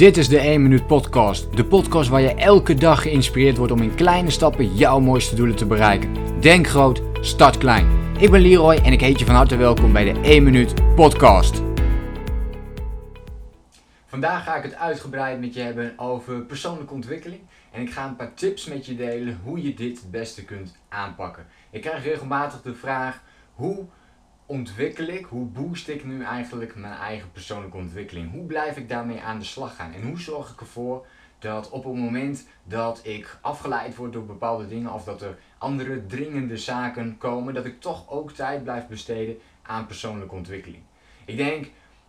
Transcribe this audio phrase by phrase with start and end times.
[0.00, 1.56] Dit is de 1 Minuut Podcast.
[1.56, 5.56] De podcast waar je elke dag geïnspireerd wordt om in kleine stappen jouw mooiste doelen
[5.56, 6.40] te bereiken.
[6.40, 7.86] Denk groot, start klein.
[8.18, 11.62] Ik ben Leroy en ik heet je van harte welkom bij de 1 Minuut Podcast.
[14.06, 17.40] Vandaag ga ik het uitgebreid met je hebben over persoonlijke ontwikkeling.
[17.70, 20.76] En ik ga een paar tips met je delen hoe je dit het beste kunt
[20.88, 21.46] aanpakken.
[21.70, 23.22] Ik krijg regelmatig de vraag:
[23.54, 23.86] hoe
[24.50, 28.32] ontwikkel ik, hoe boost ik nu eigenlijk mijn eigen persoonlijke ontwikkeling?
[28.32, 29.92] Hoe blijf ik daarmee aan de slag gaan?
[29.92, 31.06] En hoe zorg ik ervoor
[31.38, 36.06] dat op het moment dat ik afgeleid word door bepaalde dingen of dat er andere
[36.06, 40.82] dringende zaken komen, dat ik toch ook tijd blijf besteden aan persoonlijke ontwikkeling?
[41.24, 41.66] Ik denk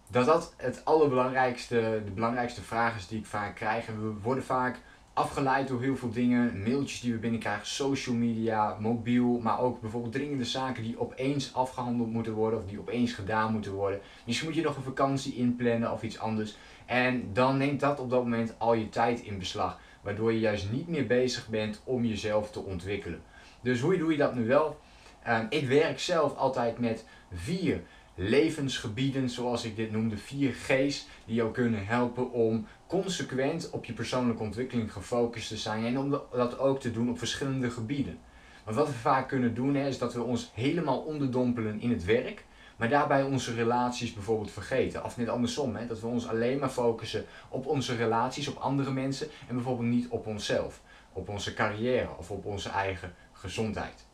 [0.07, 3.87] dat dat het allerbelangrijkste, de belangrijkste vraag is die ik vaak krijg.
[3.87, 4.79] En we worden vaak
[5.13, 10.13] afgeleid door heel veel dingen, mailtjes die we binnenkrijgen, social media, mobiel, maar ook bijvoorbeeld
[10.13, 13.99] dringende zaken die opeens afgehandeld moeten worden of die opeens gedaan moeten worden.
[14.25, 16.57] Misschien moet je nog een vakantie inplannen of iets anders.
[16.85, 20.71] En dan neemt dat op dat moment al je tijd in beslag, waardoor je juist
[20.71, 23.21] niet meer bezig bent om jezelf te ontwikkelen.
[23.61, 24.79] Dus hoe doe je dat nu wel?
[25.23, 27.81] Ehm, ik werk zelf altijd met vier
[28.15, 33.93] levensgebieden, zoals ik dit noemde, vier G's, die jou kunnen helpen om consequent op je
[33.93, 38.19] persoonlijke ontwikkeling gefocust te zijn en om dat ook te doen op verschillende gebieden.
[38.63, 42.45] Want wat we vaak kunnen doen is dat we ons helemaal onderdompelen in het werk,
[42.77, 45.03] maar daarbij onze relaties bijvoorbeeld vergeten.
[45.03, 48.91] Of net andersom, hè, dat we ons alleen maar focussen op onze relaties, op andere
[48.91, 50.81] mensen en bijvoorbeeld niet op onszelf,
[51.13, 54.09] op onze carrière of op onze eigen gezondheid.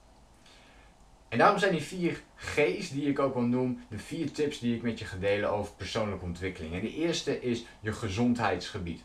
[1.30, 4.76] En daarom zijn die vier G's die ik ook wel noem, de vier tips die
[4.76, 6.74] ik met je ga delen over persoonlijke ontwikkeling.
[6.74, 9.04] En de eerste is je gezondheidsgebied.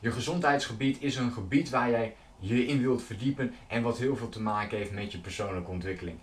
[0.00, 4.28] Je gezondheidsgebied is een gebied waar jij je in wilt verdiepen en wat heel veel
[4.28, 6.18] te maken heeft met je persoonlijke ontwikkeling.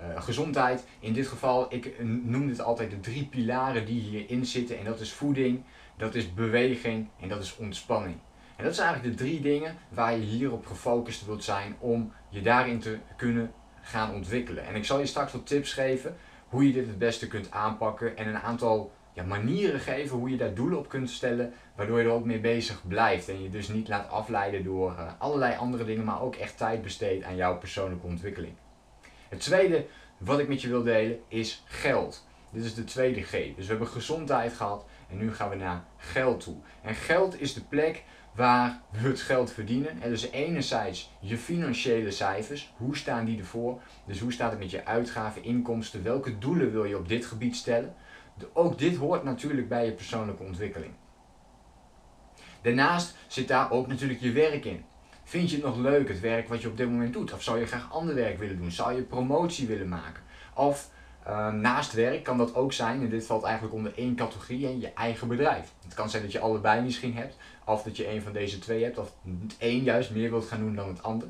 [0.00, 4.78] Uh, gezondheid, in dit geval, ik noem dit altijd de drie pilaren die hierin zitten.
[4.78, 5.62] En dat is voeding,
[5.96, 8.16] dat is beweging en dat is ontspanning.
[8.56, 12.40] En dat zijn eigenlijk de drie dingen waar je hierop gefocust wilt zijn om je
[12.40, 13.52] daarin te kunnen
[13.82, 14.66] gaan ontwikkelen.
[14.66, 16.16] En ik zal je straks wat tips geven
[16.48, 20.36] hoe je dit het beste kunt aanpakken en een aantal ja, manieren geven hoe je
[20.36, 23.68] daar doelen op kunt stellen, waardoor je er ook mee bezig blijft en je dus
[23.68, 27.58] niet laat afleiden door uh, allerlei andere dingen, maar ook echt tijd besteedt aan jouw
[27.58, 28.54] persoonlijke ontwikkeling.
[29.28, 29.86] Het tweede
[30.18, 32.26] wat ik met je wil delen is geld.
[32.50, 33.30] Dit is de tweede G.
[33.30, 36.56] Dus we hebben gezondheid gehad en nu gaan we naar geld toe.
[36.82, 38.04] En geld is de plek
[38.34, 40.02] waar we het geld verdienen.
[40.02, 43.80] En dus enerzijds je financiële cijfers, hoe staan die ervoor?
[44.06, 47.56] Dus hoe staat het met je uitgaven, inkomsten, welke doelen wil je op dit gebied
[47.56, 47.94] stellen?
[48.52, 50.92] Ook dit hoort natuurlijk bij je persoonlijke ontwikkeling.
[52.62, 54.84] Daarnaast zit daar ook natuurlijk je werk in.
[55.24, 57.32] Vind je het nog leuk, het werk wat je op dit moment doet?
[57.32, 58.70] Of zou je graag ander werk willen doen?
[58.70, 60.22] Zou je promotie willen maken?
[60.54, 60.90] Of
[61.26, 64.80] uh, naast werk kan dat ook zijn, en dit valt eigenlijk onder één categorie, en
[64.80, 65.72] je eigen bedrijf.
[65.84, 68.84] Het kan zijn dat je allebei misschien hebt, of dat je een van deze twee
[68.84, 69.12] hebt, of
[69.58, 71.28] één juist meer wilt gaan doen dan het ander.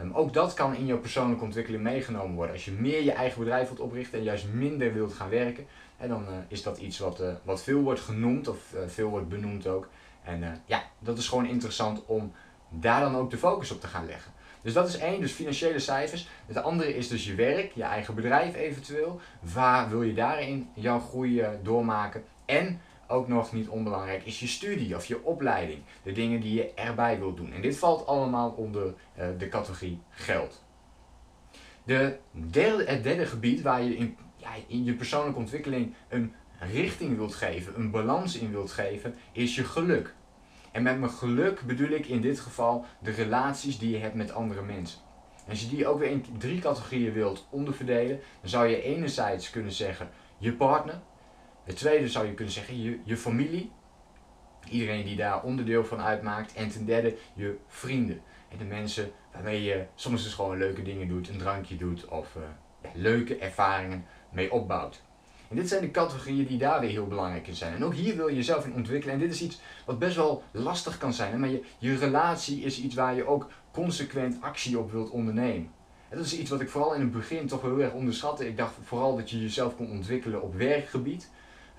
[0.00, 2.54] Um, ook dat kan in jouw persoonlijke ontwikkeling meegenomen worden.
[2.54, 5.66] Als je meer je eigen bedrijf wilt oprichten en juist minder wilt gaan werken,
[5.96, 9.28] en dan uh, is dat iets wat, uh, wat veel wordt genoemd of veel wordt
[9.28, 9.88] benoemd ook.
[10.22, 12.32] En ja, dat is gewoon interessant om
[12.68, 14.32] daar dan ook de focus op te gaan leggen.
[14.62, 16.28] Dus dat is één, dus financiële cijfers.
[16.46, 19.20] Het andere is dus je werk, je eigen bedrijf eventueel.
[19.40, 22.24] Waar wil je daarin jouw groei eh, doormaken?
[22.44, 25.82] En ook nog niet onbelangrijk is je studie of je opleiding.
[26.02, 27.52] De dingen die je erbij wilt doen.
[27.52, 30.64] En dit valt allemaal onder uh, de categorie geld.
[31.84, 34.16] De derde, het derde gebied waar je in,
[34.66, 39.64] in je persoonlijke ontwikkeling een richting wilt geven, een balans in wilt geven, is je
[39.64, 40.14] geluk.
[40.72, 44.32] En met mijn geluk bedoel ik in dit geval de relaties die je hebt met
[44.32, 45.00] andere mensen.
[45.44, 49.50] En als je die ook weer in drie categorieën wilt onderverdelen, dan zou je enerzijds
[49.50, 51.00] kunnen zeggen je partner.
[51.64, 53.70] Het tweede zou je kunnen zeggen je, je familie.
[54.70, 56.52] Iedereen die daar onderdeel van uitmaakt.
[56.52, 58.20] En ten derde je vrienden.
[58.48, 62.34] En de mensen waarmee je soms dus gewoon leuke dingen doet, een drankje doet of
[62.36, 62.42] uh,
[62.94, 65.02] leuke ervaringen mee opbouwt.
[65.52, 67.74] En dit zijn de categorieën die daar weer heel belangrijk in zijn.
[67.74, 69.14] En ook hier wil je jezelf in ontwikkelen.
[69.14, 71.40] En dit is iets wat best wel lastig kan zijn.
[71.40, 75.70] Maar je, relatie is iets waar je ook consequent actie op wilt ondernemen.
[76.08, 78.48] En dat is iets wat ik vooral in het begin toch heel erg onderschatte.
[78.48, 81.30] Ik dacht vooral dat je jezelf kon ontwikkelen op werkgebied.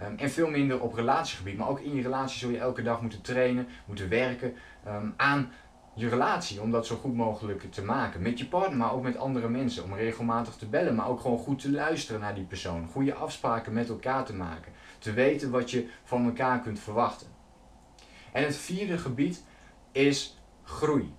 [0.01, 1.57] Um, en veel minder op relatiegebied.
[1.57, 4.53] Maar ook in je relatie zul je elke dag moeten trainen, moeten werken
[4.87, 5.51] um, aan
[5.95, 8.21] je relatie, om dat zo goed mogelijk te maken.
[8.21, 9.83] Met je partner, maar ook met andere mensen.
[9.83, 12.87] Om regelmatig te bellen, maar ook gewoon goed te luisteren naar die persoon.
[12.87, 14.71] Goede afspraken met elkaar te maken.
[14.99, 17.27] Te weten wat je van elkaar kunt verwachten.
[18.31, 19.43] En het vierde gebied
[19.91, 21.13] is groei.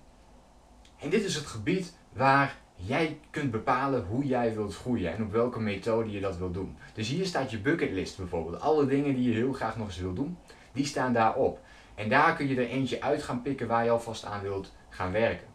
[0.99, 5.31] En dit is het gebied waar jij kunt bepalen hoe jij wilt groeien en op
[5.31, 6.77] welke methode je dat wilt doen.
[6.93, 8.61] Dus hier staat je bucketlist bijvoorbeeld.
[8.61, 10.37] Alle dingen die je heel graag nog eens wilt doen,
[10.73, 11.59] die staan daarop.
[11.95, 15.11] En daar kun je er eentje uit gaan pikken waar je alvast aan wilt gaan
[15.11, 15.47] werken.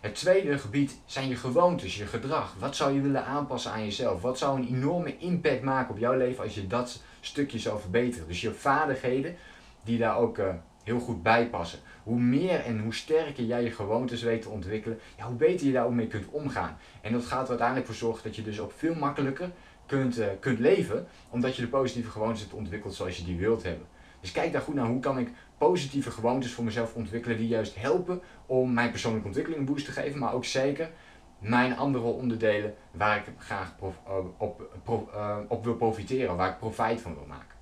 [0.00, 2.54] Het tweede gebied zijn je gewoontes, je gedrag.
[2.58, 4.22] Wat zou je willen aanpassen aan jezelf?
[4.22, 8.28] Wat zou een enorme impact maken op jouw leven als je dat stukje zou verbeteren?
[8.28, 9.36] Dus je vaardigheden
[9.84, 10.48] die daar ook uh,
[10.82, 11.78] heel goed bij passen.
[12.02, 15.72] Hoe meer en hoe sterker jij je gewoontes weet te ontwikkelen, ja, hoe beter je
[15.72, 16.78] daar ook mee kunt omgaan.
[17.00, 19.50] En dat gaat er uiteindelijk voor zorgen dat je dus ook veel makkelijker
[19.86, 23.62] kunt, uh, kunt leven, omdat je de positieve gewoontes hebt ontwikkeld zoals je die wilt
[23.62, 23.86] hebben.
[24.20, 25.28] Dus kijk daar goed naar hoe kan ik
[25.58, 29.92] positieve gewoontes voor mezelf ontwikkelen die juist helpen om mijn persoonlijke ontwikkeling een boost te
[29.92, 30.90] geven, maar ook zeker
[31.38, 34.70] mijn andere onderdelen waar ik graag eh, op,
[35.14, 37.56] uh, op wil profiteren, waar ik profijt van wil maken.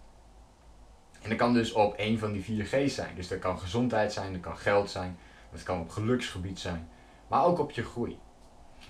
[1.22, 3.14] En dat kan dus op een van die vier G's zijn.
[3.14, 5.18] Dus dat kan gezondheid zijn, dat kan geld zijn,
[5.52, 6.88] dat kan op geluksgebied zijn,
[7.28, 8.18] maar ook op je groei.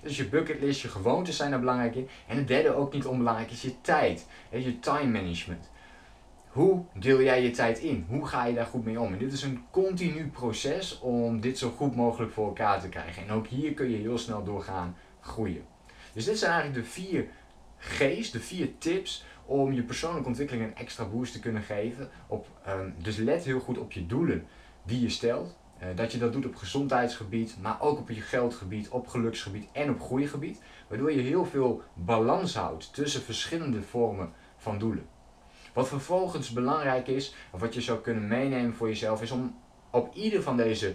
[0.03, 2.09] Dus je bucketlist, je gewoontes zijn er belangrijk in.
[2.27, 5.71] En het derde ook niet onbelangrijk is je tijd, je time management.
[6.55, 8.07] Hoe deel jij je tijd in?
[8.09, 9.13] Hoe ga je daar goed mee om?
[9.13, 13.23] En dit is een continu proces om dit zo goed mogelijk voor elkaar te krijgen.
[13.23, 15.65] En ook hier kun je heel snel doorgaan groeien.
[16.13, 17.27] Dus dit zijn eigenlijk de vier
[17.79, 22.11] G's, de vier tips om je persoonlijke ontwikkeling een extra boost te kunnen geven.
[22.27, 24.47] Op, um, dus let heel goed op je doelen
[24.83, 25.57] die je stelt.
[25.83, 29.91] Uh, dat je dat doet op gezondheidsgebied, maar ook op je geldgebied, op geluksgebied en
[29.91, 30.63] op groeigebied.
[30.89, 35.14] Waardoor je heel veel balans houdt tussen verschillende vormen van doelen.
[35.75, 39.57] Wat vervolgens belangrijk is, of wat je zou kunnen meenemen voor jezelf, is om
[39.91, 40.95] op ieder van deze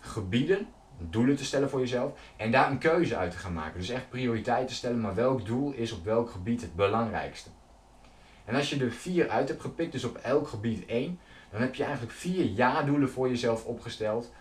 [0.00, 0.66] gebieden
[0.98, 3.80] doelen te stellen voor jezelf en daar een keuze uit te gaan maken.
[3.80, 7.50] Dus echt prioriteit te stellen, maar welk doel is op welk gebied het belangrijkste.
[8.44, 11.18] En als je er vier uit hebt gepikt, dus op elk gebied één,
[11.50, 14.32] dan heb je eigenlijk vier ja-doelen voor jezelf opgesteld.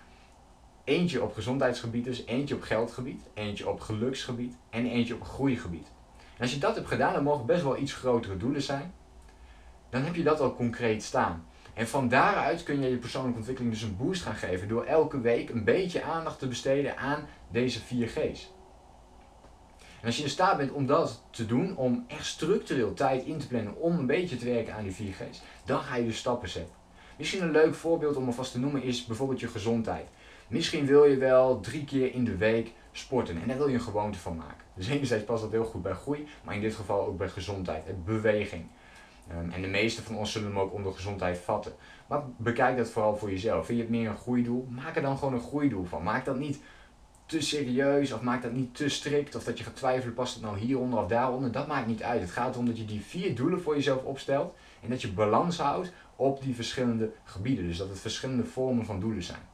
[0.84, 5.88] Eentje op gezondheidsgebied, dus eentje op geldgebied, eentje op geluksgebied en eentje op groeigebied.
[6.18, 8.94] En als je dat hebt gedaan, dan mogen best wel iets grotere doelen zijn
[9.92, 11.46] dan heb je dat al concreet staan.
[11.74, 15.22] En van daaruit kun je je persoonlijke ontwikkeling dus een boost gaan geven door elke
[15.22, 18.52] week een beetje aandacht te besteden aan deze 4G's.
[20.00, 23.38] En als je in staat bent om dat te doen, om echt structureel tijd in
[23.38, 26.50] te plannen om een beetje te werken aan die 4G's, dan ga je dus stappen
[26.50, 26.76] zetten.
[27.18, 30.08] Misschien een leuk voorbeeld om alvast te noemen is bijvoorbeeld je gezondheid.
[30.48, 33.82] Misschien wil je wel drie keer in de week sporten en daar wil je een
[33.82, 34.66] gewoonte van maken.
[34.76, 37.86] Dus enerzijds past dat heel goed bij groei, maar in dit geval ook bij gezondheid
[37.86, 38.66] en beweging.
[39.28, 41.74] Ehm, en de meeste van ons zullen hem ook onder gezondheid vatten.
[42.08, 43.66] Maar bekijk dat vooral voor jezelf.
[43.66, 44.68] Vind je het meer een groeidoel?
[44.70, 46.04] Maak er dan gewoon een groeidoel van.
[46.04, 46.60] Maak dat niet
[47.26, 50.44] te serieus of maak dat niet te strikt of dat je gaat twijfelen, past het
[50.44, 51.52] nou hieronder of daaronder.
[51.52, 52.22] Dat maakt niet uit.
[52.22, 55.58] Het gaat erom dat je die vier doelen voor jezelf opstelt en dat je balans
[55.58, 57.68] houdt op die verschillende gebieden.
[57.68, 59.50] Dus dat het verschillende vormen van doelen zijn.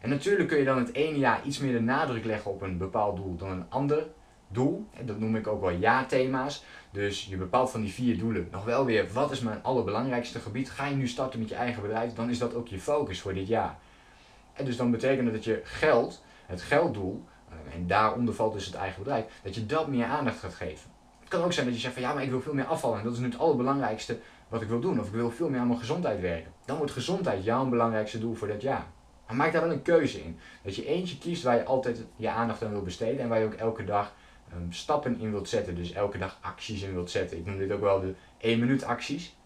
[0.00, 2.78] En natuurlijk kun je dan het ene jaar iets meer de nadruk leggen op een
[2.78, 4.06] bepaald doel dan een ander
[4.48, 4.86] doel.
[5.04, 6.64] Dat noem ik ook wel ja-thema's.
[6.90, 10.70] Dus je bepaalt van die vier doelen nog wel weer wat is mijn allerbelangrijkste gebied.
[10.70, 13.34] Ga je nu starten met je eigen bedrijf, dan is dat ook je focus voor
[13.34, 13.78] dit jaar.
[14.52, 18.66] En dus dan betekent dat dat je geld, het gelddoel, eh, en daaronder valt dus
[18.66, 20.90] het eigen bedrijf, dat je dat meer aandacht gaat geven.
[21.20, 22.98] Het kan ook zijn dat je zegt van ja, maar ik wil veel meer afvallen
[22.98, 25.00] en dat is nu het allerbelangrijkste wat ik wil doen.
[25.00, 26.52] Of ik wil veel meer aan mijn gezondheid werken.
[26.64, 28.86] Dan wordt gezondheid jouw belangrijkste doel voor dat jaar.
[29.26, 30.38] Maar maak daar wel een keuze in.
[30.62, 33.44] Dat je eentje kiest waar je altijd je aandacht aan wil besteden en waar je
[33.44, 34.14] ook elke dag
[34.54, 35.74] um, stappen in wilt zetten.
[35.74, 37.38] Dus elke dag acties in wilt zetten.
[37.38, 39.36] Ik noem dit ook wel de 1 minuut acties.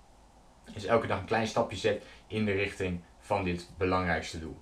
[0.75, 4.59] Dus elke dag een klein stapje zet in de richting van dit belangrijkste doel.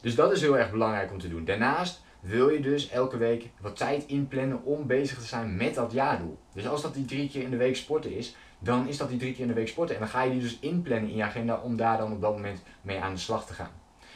[0.00, 1.44] Dus dat is heel erg belangrijk om te doen.
[1.44, 5.92] Daarnaast wil je dus elke week wat tijd inplannen om bezig te zijn met dat
[5.92, 6.38] jaardoel.
[6.52, 9.18] Dus als dat die drie keer in de week sporten is, dan is dat die
[9.18, 9.94] drie keer in de week sporten.
[9.94, 12.32] En dan ga je die dus inplannen in je agenda om daar dan op dat
[12.32, 13.70] moment mee aan de slag te gaan.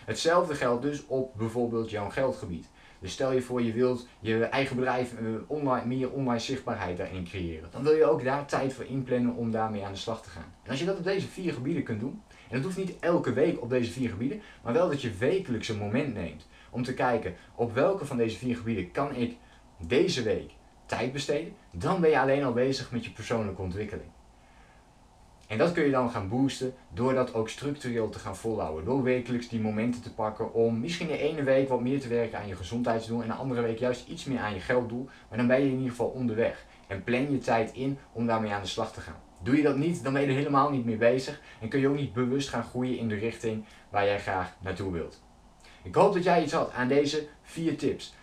[0.04, 2.66] Hetzelfde geldt dus op bijvoorbeeld jouw geldgebied.
[3.00, 7.24] Dus stel je voor je wilt je eigen bedrijf uh, online, meer online zichtbaarheid daarin
[7.24, 7.68] creëren.
[7.70, 10.52] Dan wil je ook daar tijd voor inplannen om daarmee aan de slag te gaan.
[10.62, 13.32] En als je dat op deze vier gebieden kunt doen, en dat hoeft niet elke
[13.32, 16.94] week op deze vier gebieden, maar wel dat je wekelijks een moment neemt om te
[16.94, 19.36] kijken op welke van deze vier gebieden kan ik
[19.86, 20.50] deze week
[20.86, 24.10] tijd besteden, dan ben je alleen al bezig met je persoonlijke ontwikkeling.
[25.50, 28.84] En dat kun je dan gaan boosten door dat ook structureel te gaan volhouden.
[28.84, 32.38] Door wekelijks die momenten te pakken om misschien de ene week wat meer te werken
[32.38, 35.08] aan je gezondheidsdoel en de andere week juist iets meer aan je gelddoel.
[35.28, 36.66] Maar dan ben je in ieder geval onderweg.
[36.86, 39.20] En plan je tijd in om daarmee aan de slag te gaan.
[39.42, 41.88] Doe je dat niet, dan ben je er helemaal niet mee bezig en kun je
[41.88, 45.22] ook niet bewust gaan groeien in de richting waar jij graag naartoe wilt.
[45.82, 48.14] Ik hoop dat jij iets had aan deze vier tips.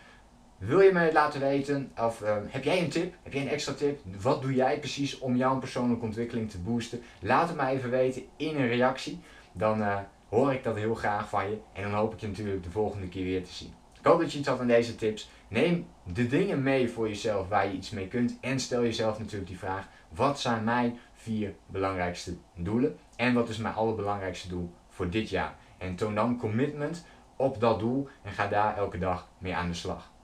[0.58, 3.14] Wil je mij laten weten, of uh, heb jij een tip?
[3.24, 4.00] Heb jij een extra tip?
[4.22, 7.02] Wat doe jij precies om jouw persoonlijke ontwikkeling te boosten?
[7.20, 9.20] Laat het mij even weten in een reactie.
[9.52, 9.98] Dan uh,
[10.30, 11.58] hoor ik dat heel graag van je.
[11.74, 13.74] En dan hoop ik je natuurlijk de volgende keer weer te zien.
[14.00, 15.30] Ik hoop dat je iets had aan deze tips.
[15.48, 18.38] Neem de dingen mee voor jezelf waar je iets mee kunt.
[18.42, 22.98] En stel jezelf natuurlijk die vraag: wat zijn mijn vier belangrijkste doelen?
[23.16, 25.56] En wat is mijn allerbelangrijkste doel voor dit jaar?
[25.78, 29.74] En toon dan commitment op dat doel en ga daar elke dag mee aan de
[29.74, 30.16] slag.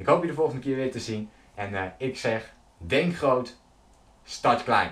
[0.00, 1.28] Ik hoop je de volgende keer weer te zien.
[1.54, 3.56] En uh, ik zeg, denk groot,
[4.24, 4.90] start klein.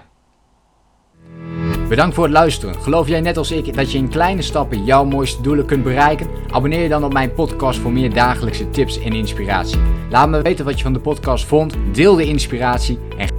[1.88, 2.75] Bedankt voor het luisteren.
[2.75, 6.29] Geloof jij net als ik dat je in kleine stappen jouw mooiste doelen kunt bereiken?
[6.50, 9.81] Abonneer je dan op mijn podcast voor meer dagelijkse tips en inspiratie.
[10.11, 11.75] Laat me weten wat je van de podcast vond.
[11.93, 13.38] Deel de inspiratie en